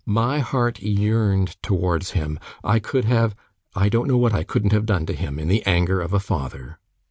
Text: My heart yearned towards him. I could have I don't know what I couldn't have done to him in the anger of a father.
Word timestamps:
My 0.03 0.39
heart 0.39 0.81
yearned 0.81 1.61
towards 1.61 2.13
him. 2.17 2.39
I 2.63 2.79
could 2.79 3.05
have 3.05 3.35
I 3.75 3.87
don't 3.87 4.07
know 4.07 4.17
what 4.17 4.33
I 4.33 4.41
couldn't 4.43 4.73
have 4.73 4.87
done 4.87 5.05
to 5.05 5.13
him 5.13 5.37
in 5.37 5.47
the 5.47 5.61
anger 5.67 6.01
of 6.01 6.11
a 6.11 6.19
father. 6.19 6.79